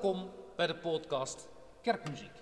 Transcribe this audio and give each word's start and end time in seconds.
Welkom 0.00 0.30
bij 0.56 0.66
de 0.66 0.76
podcast 0.76 1.48
Kerkmuziek. 1.82 2.36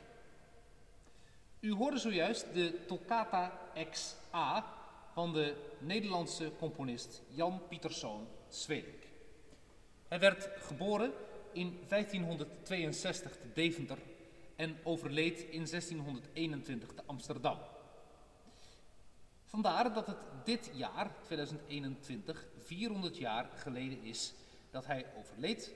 U 1.61 1.73
hoorde 1.73 1.99
zojuist 1.99 2.55
de 2.55 2.85
Toccata 2.87 3.59
XA 3.91 4.65
van 5.13 5.33
de 5.33 5.55
Nederlandse 5.79 6.53
componist 6.59 7.23
Jan 7.29 7.63
Pieterszoon 7.69 8.27
Zweelink. 8.49 9.03
Hij 10.09 10.19
werd 10.19 10.49
geboren 10.57 11.13
in 11.53 11.81
1562 11.89 13.33
te 13.33 13.53
Deventer 13.55 13.99
en 14.57 14.77
overleed 14.85 15.41
in 15.41 15.67
1621 15.67 16.89
te 16.93 17.03
Amsterdam. 17.07 17.59
Vandaar 19.45 19.93
dat 19.93 20.07
het 20.07 20.19
dit 20.45 20.71
jaar, 20.75 21.11
2021, 21.23 22.47
400 22.63 23.17
jaar 23.17 23.51
geleden 23.55 24.03
is 24.03 24.35
dat 24.71 24.87
hij 24.87 25.07
overleed 25.19 25.75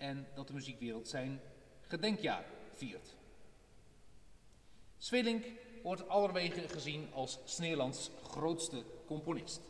en 0.00 0.26
dat 0.34 0.46
de 0.46 0.52
muziekwereld 0.52 1.08
zijn 1.08 1.40
gedenkjaar 1.80 2.44
viert. 2.74 3.16
Zwelink 4.96 5.44
wordt 5.82 6.08
allerwege 6.08 6.68
gezien 6.68 7.08
als 7.12 7.38
Sneerlands 7.44 8.10
grootste 8.22 8.84
componist. 9.06 9.60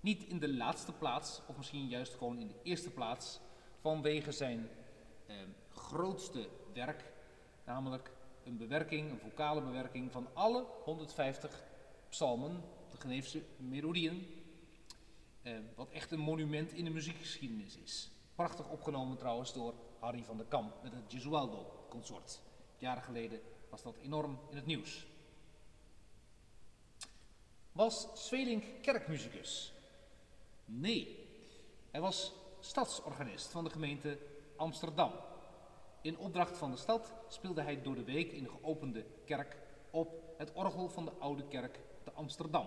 Niet 0.00 0.24
in 0.24 0.38
de 0.38 0.52
laatste 0.52 0.92
plaats, 0.92 1.40
of 1.46 1.56
misschien 1.56 1.88
juist 1.88 2.14
gewoon 2.14 2.38
in 2.38 2.48
de 2.48 2.60
eerste 2.62 2.90
plaats, 2.90 3.40
vanwege 3.80 4.32
zijn 4.32 4.68
eh, 5.26 5.36
grootste 5.68 6.48
werk, 6.72 7.12
namelijk 7.64 8.10
een 8.44 8.56
bewerking, 8.56 9.10
een 9.10 9.18
vocale 9.18 9.60
bewerking 9.60 10.12
van 10.12 10.28
alle 10.32 10.66
150 10.84 11.64
psalmen, 12.08 12.62
de 12.90 12.96
Geneefse 12.96 13.42
melodieën, 13.56 14.26
eh, 15.42 15.58
wat 15.74 15.90
echt 15.90 16.10
een 16.10 16.20
monument 16.20 16.72
in 16.72 16.84
de 16.84 16.90
muziekgeschiedenis 16.90 17.76
is. 17.76 18.11
Prachtig 18.42 18.68
opgenomen 18.68 19.16
trouwens 19.16 19.52
door 19.52 19.74
Harry 19.98 20.24
van 20.24 20.36
der 20.36 20.46
Kamp 20.46 20.82
met 20.82 20.92
het 20.92 21.02
Gesualdo-consort. 21.08 22.40
Jaren 22.78 23.02
geleden 23.02 23.40
was 23.70 23.82
dat 23.82 23.96
enorm 24.02 24.38
in 24.50 24.56
het 24.56 24.66
nieuws. 24.66 25.06
Was 27.72 28.08
Zwelink 28.14 28.64
kerkmuzikus? 28.80 29.72
Nee, 30.64 31.28
hij 31.90 32.00
was 32.00 32.32
stadsorganist 32.60 33.50
van 33.50 33.64
de 33.64 33.70
gemeente 33.70 34.18
Amsterdam. 34.56 35.12
In 36.00 36.18
opdracht 36.18 36.56
van 36.56 36.70
de 36.70 36.76
stad 36.76 37.12
speelde 37.28 37.62
hij 37.62 37.82
door 37.82 37.94
de 37.94 38.04
week 38.04 38.32
in 38.32 38.42
de 38.42 38.50
geopende 38.50 39.04
kerk 39.24 39.56
op 39.90 40.34
het 40.38 40.52
orgel 40.52 40.88
van 40.88 41.04
de 41.04 41.12
oude 41.18 41.48
kerk 41.48 41.78
te 42.02 42.12
Amsterdam. 42.12 42.66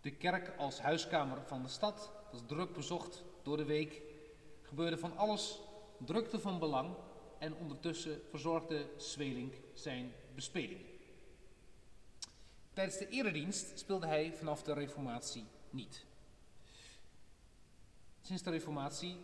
De 0.00 0.10
kerk 0.10 0.58
als 0.58 0.80
huiskamer 0.80 1.42
van 1.46 1.62
de 1.62 1.68
stad 1.68 2.10
was 2.32 2.40
druk 2.46 2.72
bezocht 2.72 3.24
door 3.42 3.56
de 3.56 3.64
week. 3.64 4.02
Gebeurde 4.62 4.98
van 4.98 5.16
alles, 5.16 5.60
drukte 5.98 6.38
van 6.38 6.58
belang 6.58 6.94
en 7.38 7.54
ondertussen 7.54 8.20
verzorgde 8.30 8.86
Zwelink 8.96 9.54
zijn 9.74 10.12
bespelingen. 10.34 10.86
Tijdens 12.72 12.98
de 12.98 13.08
eredienst 13.08 13.78
speelde 13.78 14.06
hij 14.06 14.32
vanaf 14.32 14.62
de 14.62 14.72
reformatie 14.72 15.44
niet. 15.70 16.04
Sinds 18.20 18.42
de 18.42 18.50
reformatie 18.50 19.16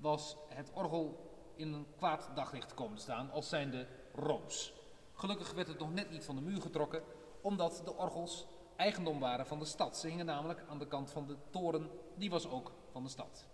was 0.00 0.36
het 0.48 0.70
orgel 0.72 1.32
in 1.56 1.72
een 1.72 1.86
kwaad 1.96 2.30
daglicht 2.34 2.74
komen 2.74 2.98
staan 2.98 3.30
als 3.30 3.48
zijnde 3.48 3.86
rooms. 4.14 4.72
Gelukkig 5.14 5.52
werd 5.52 5.68
het 5.68 5.78
nog 5.78 5.92
net 5.92 6.10
niet 6.10 6.24
van 6.24 6.34
de 6.34 6.42
muur 6.42 6.60
getrokken, 6.60 7.02
omdat 7.40 7.82
de 7.84 7.94
orgels 7.94 8.46
eigendom 8.76 9.20
waren 9.20 9.46
van 9.46 9.58
de 9.58 9.64
stad. 9.64 9.96
Ze 9.96 10.08
hingen 10.08 10.26
namelijk 10.26 10.64
aan 10.68 10.78
de 10.78 10.86
kant 10.86 11.10
van 11.10 11.26
de 11.26 11.36
toren, 11.50 11.90
die 12.14 12.30
was 12.30 12.48
ook 12.48 12.72
van 12.90 13.02
de 13.02 13.08
stad. 13.08 13.46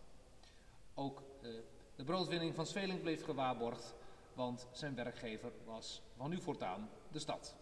Ook 0.94 1.22
eh, 1.42 1.50
de 1.96 2.04
broodwinning 2.04 2.54
van 2.54 2.66
Sveling 2.66 3.00
bleef 3.00 3.24
gewaarborgd, 3.24 3.94
want 4.32 4.66
zijn 4.72 4.94
werkgever 4.94 5.52
was 5.64 6.02
van 6.16 6.30
nu 6.30 6.40
voortaan 6.40 6.90
de 7.08 7.18
stad. 7.18 7.56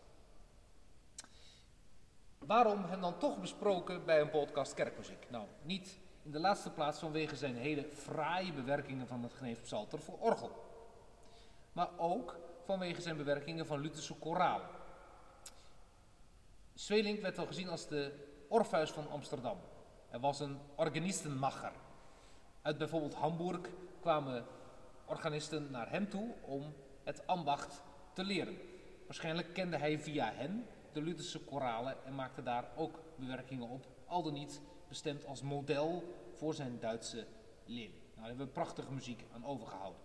Waarom 2.39 2.85
hem 2.85 3.01
dan 3.01 3.19
toch 3.19 3.41
besproken 3.41 4.05
bij 4.05 4.21
een 4.21 4.31
podcast 4.31 4.75
kerkmuziek? 4.75 5.31
Nou, 5.31 5.47
niet 5.63 5.99
in 6.23 6.31
de 6.31 6.41
laatste 6.41 6.71
plaats 6.71 6.99
vanwege 6.99 7.37
zijn 7.37 7.57
hele 7.57 7.85
fraaie 7.85 8.53
bewerkingen 8.53 9.07
van 9.07 9.23
het 9.23 9.33
Geneefs 9.33 9.61
Psalter 9.61 9.99
voor 9.99 10.19
orgel. 10.19 10.51
Maar 11.73 11.89
ook 11.97 12.37
vanwege 12.65 13.01
zijn 13.01 13.17
bewerkingen 13.17 13.67
van 13.67 13.81
Lutherse 13.81 14.15
koralen. 14.15 14.69
Zwelink 16.79 17.21
werd 17.21 17.37
wel 17.37 17.47
gezien 17.47 17.69
als 17.69 17.89
de 17.89 18.13
Orpheus 18.49 18.91
van 18.91 19.11
Amsterdam. 19.11 19.59
Hij 20.09 20.21
was 20.21 20.41
een 20.41 20.59
organistenmacher. 20.75 21.73
Uit 22.63 22.79
bijvoorbeeld 22.79 23.15
Hamburg 23.15 23.61
kwamen 24.01 24.47
organisten 25.05 25.71
naar 25.71 25.91
hem 25.91 26.09
toe 26.09 26.35
om 26.41 26.75
het 27.05 27.27
ambacht 27.27 27.83
te 28.13 28.25
leren. 28.25 28.59
Waarschijnlijk 29.07 29.55
kende 29.55 29.77
hij 29.77 29.99
via 29.99 30.33
hen 30.33 30.67
de 30.93 31.03
Lutherse 31.03 31.45
koralen 31.45 32.05
en 32.05 32.15
maakte 32.15 32.43
daar 32.43 32.69
ook 32.77 33.01
bewerkingen 33.17 33.69
op, 33.69 33.87
al 34.07 34.23
dan 34.23 34.33
niet 34.33 34.61
bestemd 34.89 35.27
als 35.27 35.43
model 35.43 36.15
voor 36.35 36.55
zijn 36.55 36.81
Duitse 36.81 37.27
leerling. 37.65 37.93
Nou, 37.93 38.17
daar 38.17 38.27
hebben 38.27 38.47
we 38.47 38.53
prachtige 38.53 38.93
muziek 38.93 39.25
aan 39.35 39.47
overgehouden. 39.47 40.01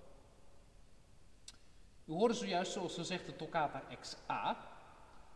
U 2.06 2.12
hoorde 2.12 2.34
zojuist, 2.34 2.72
zoals 2.72 2.94
gezegd, 2.94 3.26
de 3.26 3.36
Toccata 3.36 3.84
XA 4.00 4.72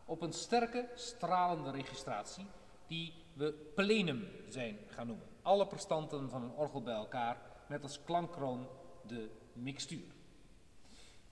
op 0.07 0.21
een 0.21 0.33
sterke, 0.33 0.89
stralende 0.95 1.71
registratie 1.71 2.45
die 2.87 3.13
we 3.33 3.53
plenum 3.75 4.27
zijn 4.49 4.77
gaan 4.87 5.07
noemen. 5.07 5.27
Alle 5.41 5.67
prestanten 5.67 6.29
van 6.29 6.43
een 6.43 6.55
orgel 6.55 6.81
bij 6.81 6.93
elkaar 6.93 7.41
met 7.67 7.83
als 7.83 8.03
klankkroon 8.03 8.67
de 9.07 9.29
mixtuur. 9.53 10.15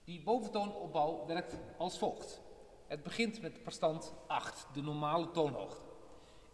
Die 0.04 0.22
boventoonopbouw 0.22 1.26
werkt 1.26 1.56
als 1.76 1.98
volgt. 1.98 2.40
Het 2.86 3.02
begint 3.02 3.40
met 3.40 3.62
prestand 3.62 4.14
8, 4.26 4.66
de 4.72 4.82
normale 4.82 5.30
toonhoogte. 5.30 5.80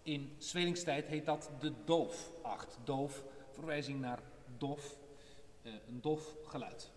In 0.03 0.35
Zwelingstijd 0.39 1.07
heet 1.07 1.27
dat 1.27 1.51
de 1.61 1.73
doof 1.85 2.31
8. 2.43 2.79
Doof, 2.85 3.25
verwijzing 3.51 4.01
naar 4.01 4.23
dof, 4.59 4.97
eh, 5.63 5.73
een 5.89 6.01
dof 6.01 6.35
geluid. 6.45 6.93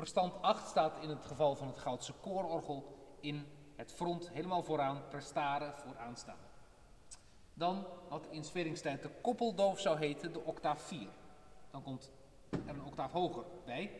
Prestand 0.00 0.42
8 0.42 0.68
staat 0.68 1.02
in 1.02 1.08
het 1.08 1.24
geval 1.24 1.56
van 1.56 1.66
het 1.66 1.78
Goudse 1.78 2.12
koororgel 2.20 2.84
in 3.20 3.46
het 3.76 3.92
front 3.92 4.30
helemaal 4.30 4.62
vooraan, 4.62 5.08
prestare 5.08 5.72
vooraan 5.76 6.16
staan. 6.16 6.38
Dan 7.54 7.86
wat 8.08 8.26
in 8.30 8.44
Sferingstijd 8.44 9.02
de 9.02 9.10
koppeldoof 9.22 9.80
zou 9.80 9.98
heten, 9.98 10.32
de 10.32 10.40
octaaf 10.40 10.82
4. 10.82 11.08
Dan 11.70 11.82
komt 11.82 12.10
er 12.50 12.68
een 12.68 12.84
octaaf 12.84 13.12
hoger 13.12 13.44
bij. 13.64 13.90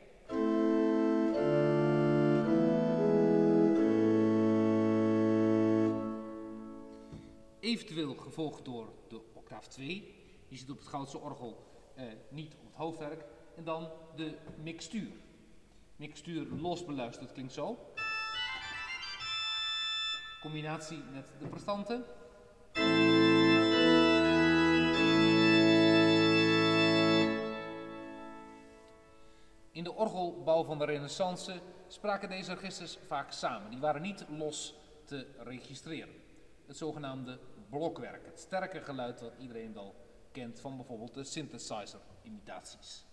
Eventueel 7.60 8.14
gevolgd 8.14 8.64
door 8.64 8.92
de 9.08 9.20
octaaf 9.32 9.66
2. 9.66 10.14
Die 10.48 10.58
zit 10.58 10.70
op 10.70 10.78
het 10.78 10.88
Goudse 10.88 11.18
orgel, 11.18 11.66
eh, 11.94 12.04
niet 12.28 12.54
op 12.54 12.66
het 12.66 12.74
hoofdwerk. 12.74 13.24
En 13.56 13.64
dan 13.64 13.88
de 14.16 14.38
mixtuur. 14.62 15.12
Mixtuur 16.00 16.46
los 16.60 16.84
beluisterd 16.84 17.32
klinkt 17.32 17.52
zo. 17.52 17.78
Combinatie 20.40 21.02
met 21.12 21.32
de 21.38 21.46
prestanten. 21.46 22.04
In 29.72 29.84
de 29.84 29.92
orgelbouw 29.92 30.64
van 30.64 30.78
de 30.78 30.84
Renaissance 30.84 31.60
spraken 31.88 32.28
deze 32.28 32.54
registers 32.54 32.98
vaak 33.06 33.32
samen. 33.32 33.70
Die 33.70 33.80
waren 33.80 34.02
niet 34.02 34.24
los 34.28 34.74
te 35.04 35.26
registreren. 35.38 36.14
Het 36.66 36.76
zogenaamde 36.76 37.38
blokwerk, 37.70 38.26
het 38.26 38.40
sterke 38.40 38.80
geluid 38.80 39.18
dat 39.18 39.32
iedereen 39.38 39.72
wel 39.72 39.94
kent 40.32 40.60
van 40.60 40.76
bijvoorbeeld 40.76 41.14
de 41.14 41.24
synthesizer-imitaties. 41.24 43.08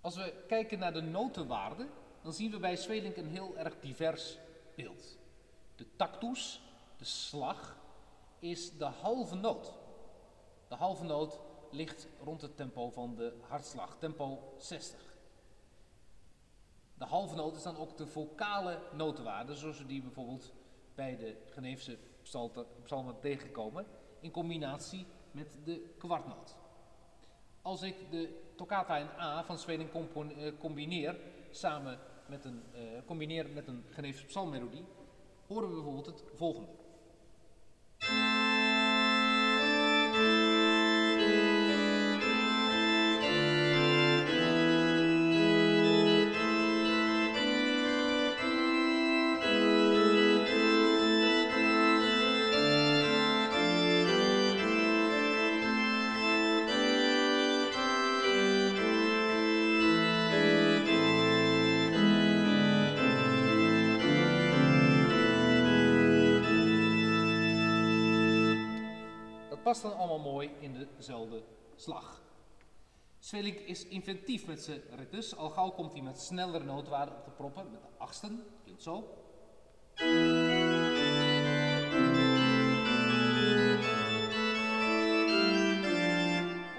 Als 0.00 0.16
we 0.16 0.44
kijken 0.46 0.78
naar 0.78 0.92
de 0.92 1.00
notenwaarde, 1.00 1.88
dan 2.22 2.32
zien 2.32 2.50
we 2.50 2.58
bij 2.58 2.76
Zwelink 2.76 3.16
een 3.16 3.28
heel 3.28 3.56
erg 3.56 3.80
divers 3.80 4.38
beeld. 4.74 5.18
De 5.76 5.86
tactus, 5.96 6.62
de 6.96 7.04
slag, 7.04 7.76
is 8.38 8.76
de 8.76 8.84
halve 8.84 9.34
noot. 9.34 9.72
De 10.68 10.74
halve 10.74 11.04
noot 11.04 11.40
ligt 11.70 12.08
rond 12.22 12.42
het 12.42 12.56
tempo 12.56 12.90
van 12.90 13.14
de 13.14 13.36
hartslag, 13.48 13.96
tempo 13.98 14.54
60. 14.58 15.00
De 16.94 17.04
halve 17.04 17.34
noot 17.34 17.56
is 17.56 17.62
dan 17.62 17.76
ook 17.76 17.96
de 17.96 18.06
vocale 18.06 18.80
notenwaarde, 18.92 19.54
zoals 19.54 19.78
we 19.78 19.86
die 19.86 20.02
bijvoorbeeld 20.02 20.52
bij 20.94 21.16
de 21.16 21.36
Geneefse 21.46 21.98
psalmen 22.82 23.20
tegenkomen, 23.20 23.86
in 24.20 24.30
combinatie 24.30 25.06
met 25.30 25.58
de 25.64 25.94
kwartnoot. 25.98 26.56
Als 27.62 27.82
ik 27.82 28.10
de 28.10 28.47
toccata 28.58 28.96
in 28.96 29.08
A 29.18 29.44
van 29.44 29.58
Zweden 29.58 29.88
eh, 29.92 30.52
combineer 30.58 31.16
samen 31.50 31.98
met 32.26 32.44
een, 32.44 32.62
uh, 32.74 32.80
combineer 33.06 33.48
met 33.54 33.68
een 33.68 33.84
Geneefse 33.90 34.24
psalmmelodie, 34.24 34.84
horen 35.46 35.68
we 35.68 35.74
bijvoorbeeld 35.74 36.06
het 36.06 36.22
volgende. 36.34 36.77
Past 69.68 69.82
dan 69.82 69.96
allemaal 69.96 70.18
mooi 70.18 70.50
in 70.60 70.88
dezelfde 70.96 71.42
slag. 71.76 72.22
Svelink 73.18 73.58
is 73.58 73.86
inventief 73.86 74.46
met 74.46 74.62
zijn 74.62 74.80
ritus. 74.96 75.36
Al 75.36 75.48
gauw 75.48 75.70
komt 75.70 75.92
hij 75.92 76.02
met 76.02 76.20
snellere 76.20 76.64
nootwaarden 76.64 77.16
op 77.16 77.24
de 77.24 77.30
proppen, 77.30 77.70
met 77.70 77.80
de 77.80 77.88
achtsten, 77.98 78.44
klinkt 78.64 78.82
zo. 78.82 78.96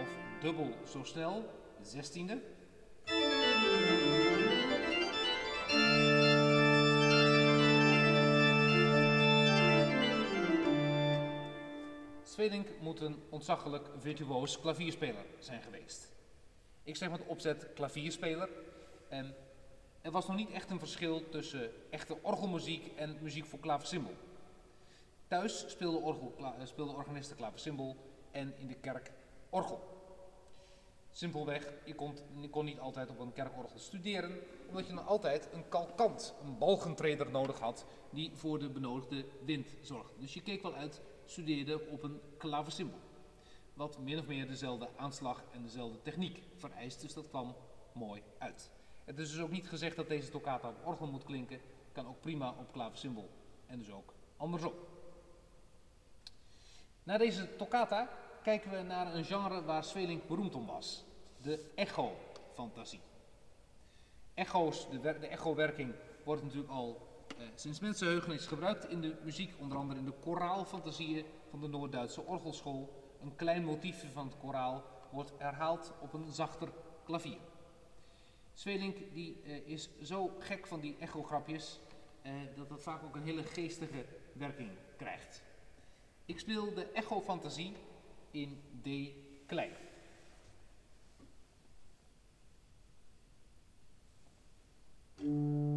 Of 0.02 0.10
dubbel 0.42 0.74
zo 0.86 1.04
snel, 1.04 1.42
de 1.82 1.86
zestiende. 1.86 2.42
Svelink 12.30 12.68
moet 12.82 13.00
een 13.00 13.24
ontzaglijk 13.30 13.90
virtuoos 14.00 14.60
klavierspeler 14.60 15.26
zijn 15.40 15.62
geweest. 15.62 16.12
Ik 16.84 16.96
zeg 16.96 17.10
met 17.10 17.26
opzet 17.26 17.74
klavierspeler 17.74 18.50
en 19.08 19.36
er 20.02 20.12
was 20.12 20.28
nog 20.28 20.36
niet 20.36 20.52
echt 20.52 20.70
een 20.70 20.80
verschil 20.80 21.30
tussen 21.30 21.72
echte 21.92 22.18
orgelmuziek 22.22 22.92
en 22.96 23.18
muziek 23.22 23.46
voor 23.46 23.60
klaversymbol. 23.60 24.16
Thuis 25.28 25.66
speelde, 25.68 25.98
orgel, 25.98 26.34
eh, 26.38 26.52
speelde 26.64 26.94
organisten 26.94 27.36
klaversymbol 27.36 27.96
en 28.32 28.54
in 28.58 28.68
de 28.68 28.76
kerk 28.76 29.12
orgel. 29.50 30.00
Simpelweg, 31.12 31.74
je 31.86 31.96
kon, 31.96 32.18
kon 32.50 32.66
niet 32.66 32.80
altijd 32.80 33.10
op 33.10 33.20
een 33.20 33.34
kerkorgel 33.34 33.80
studeren, 33.80 34.40
omdat 34.68 34.88
je 34.88 34.94
dan 34.94 35.06
altijd 35.06 35.50
een 35.54 35.70
kalkant, 35.70 36.34
een 36.44 36.58
balgentreder 36.58 37.32
nodig 37.32 37.60
had, 37.60 37.86
die 38.10 38.32
voor 38.34 38.60
de 38.60 38.70
benodigde 38.70 39.26
wind 39.46 39.68
zorgde. 39.82 40.14
Dus 40.20 40.34
je 40.34 40.42
keek 40.42 40.62
wel 40.62 40.76
uit, 40.76 41.02
studeerde 41.30 41.88
op 41.88 42.04
een 42.04 42.22
klaversymbol. 42.38 43.00
Wat 43.74 44.00
min 44.00 44.20
of 44.20 44.28
meer 44.28 44.48
dezelfde 44.48 44.90
aanslag 44.96 45.44
en 45.52 45.64
dezelfde 45.64 46.02
techniek 46.02 46.42
vereist, 46.56 47.02
dus 47.02 47.14
dat 47.14 47.28
kwam 47.30 47.56
mooi 47.94 48.22
uit. 48.38 48.70
Het 49.06 49.20
is 49.20 49.32
dus 49.32 49.42
ook 49.42 49.52
niet 49.52 49.68
gezegd 49.68 49.96
dat 49.96 50.08
deze 50.08 50.30
toccata 50.30 50.70
op 50.70 50.86
orgel 50.86 51.08
moet 51.08 51.24
klinken, 51.24 51.62
kan 51.92 52.08
ook 52.08 52.22
prima 52.22 52.50
op 52.60 52.72
klaversymbol 52.72 53.30
en 53.66 53.80
dus 53.80 53.92
ook 53.92 54.14
andersom. 54.38 54.74
Na 57.04 57.18
deze 57.18 57.56
toccata 57.56 58.10
kijken 58.44 58.72
we 58.72 58.82
naar 58.82 59.16
een 59.16 59.26
genre 59.26 59.64
waar 59.64 59.84
Svelink 59.84 60.28
beroemd 60.28 60.56
om 60.56 60.66
was. 60.66 61.04
De 61.42 61.72
echo-fantasie. 61.76 63.00
Echo's, 64.34 64.90
de, 64.90 65.00
de 65.00 65.28
echo-werking 65.28 65.94
wordt 66.24 66.44
natuurlijk 66.44 66.72
al 66.72 67.09
eh, 67.38 67.46
sinds 67.56 67.80
mensenheugen 67.80 68.34
is 68.34 68.46
gebruikt 68.46 68.90
in 68.90 69.02
de 69.02 69.16
muziek, 69.24 69.54
onder 69.60 69.78
andere 69.78 70.00
in 70.00 70.06
de 70.06 70.14
koraalfantasieën 70.20 71.26
van 71.50 71.60
de 71.60 71.68
Noord-Duitse 71.68 72.22
orgelschool. 72.22 73.04
Een 73.22 73.36
klein 73.36 73.64
motiefje 73.64 74.08
van 74.10 74.28
het 74.28 74.38
koraal 74.38 74.84
wordt 75.12 75.32
herhaald 75.38 75.94
op 76.02 76.14
een 76.14 76.32
zachter 76.32 76.70
klavier. 77.04 77.38
Zwelink 78.54 78.98
die, 79.14 79.42
eh, 79.44 79.68
is 79.68 79.90
zo 80.02 80.32
gek 80.40 80.68
van 80.68 80.80
die 80.80 80.96
echograpjes 81.00 81.80
uh, 82.26 82.32
dat 82.56 82.70
dat 82.70 82.84
vaak 82.84 83.04
ook 83.04 83.16
een 83.16 83.24
hele 83.24 83.44
geestige 83.44 84.06
werking 84.34 84.70
krijgt. 84.98 85.44
Ik 86.26 86.40
speel 86.40 86.74
de 86.74 86.86
echofantasie 86.86 87.74
in 88.32 88.62
D 88.82 88.88
klein. 89.46 89.72
Mm. 95.22 95.69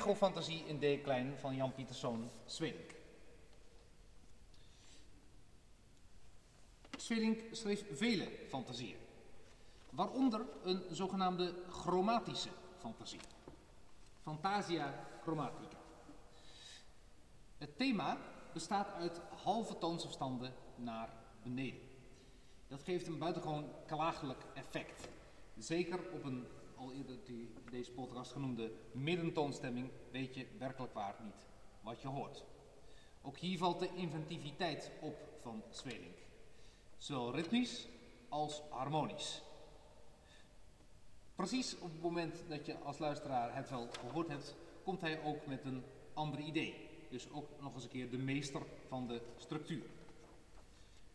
Echofantasie 0.00 0.64
in 0.66 0.78
D-klein 0.78 1.38
van 1.38 1.56
Jan 1.56 1.74
Pieterszoon 1.74 2.30
Swelink. 2.46 2.90
Swelink 6.96 7.40
schreef 7.54 7.84
vele 7.92 8.28
fantasieën, 8.48 8.96
waaronder 9.90 10.46
een 10.62 10.82
zogenaamde 10.90 11.54
chromatische 11.68 12.48
fantasie. 12.78 13.20
Fantasia 14.22 15.06
chromatica. 15.22 15.76
Het 17.58 17.78
thema 17.78 18.18
bestaat 18.52 18.92
uit 18.92 19.20
halve 19.42 19.78
toonsafstanden 19.78 20.54
naar 20.76 21.08
beneden. 21.42 21.88
Dat 22.68 22.82
geeft 22.82 23.06
een 23.06 23.18
buitengewoon 23.18 23.70
klagelijk 23.86 24.44
effect. 24.54 25.08
Zeker 25.58 26.00
op 26.12 26.24
een 26.24 26.46
al 26.80 26.92
eerder 26.92 27.24
die, 27.24 27.52
deze 27.70 27.90
podcast 27.90 28.32
genoemde 28.32 28.72
middentoonstemming 28.92 29.90
weet 30.10 30.34
je 30.34 30.46
werkelijk 30.58 30.92
waar 30.92 31.16
niet 31.24 31.46
wat 31.80 32.00
je 32.02 32.08
hoort. 32.08 32.44
Ook 33.22 33.36
hier 33.36 33.58
valt 33.58 33.78
de 33.80 33.90
inventiviteit 33.94 34.90
op 35.00 35.14
van 35.42 35.62
Swelink. 35.70 36.16
Zowel 36.98 37.34
ritmisch 37.34 37.88
als 38.28 38.62
harmonisch. 38.70 39.42
Precies 41.34 41.78
op 41.78 41.90
het 41.90 42.02
moment 42.02 42.42
dat 42.48 42.66
je 42.66 42.78
als 42.78 42.98
luisteraar 42.98 43.54
het 43.56 43.70
wel 43.70 43.88
gehoord 43.90 44.28
hebt, 44.28 44.54
komt 44.84 45.00
hij 45.00 45.22
ook 45.22 45.46
met 45.46 45.64
een 45.64 45.84
ander 46.14 46.40
idee. 46.40 46.88
Dus 47.10 47.30
ook 47.30 47.48
nog 47.60 47.74
eens 47.74 47.82
een 47.84 47.90
keer 47.90 48.10
de 48.10 48.18
meester 48.18 48.62
van 48.88 49.06
de 49.06 49.22
structuur. 49.36 49.84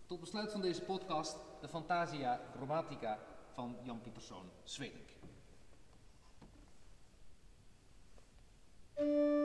Tot 0.06 0.20
besluit 0.20 0.52
van 0.52 0.62
deze 0.62 0.82
podcast 0.82 1.38
de 1.62 1.68
Fantasia 1.68 2.42
Chromatica 2.56 3.20
van 3.54 3.76
Jan 3.84 4.02
Pieterszoon 4.02 4.50
Swelink. 4.64 5.15
Música 8.98 9.45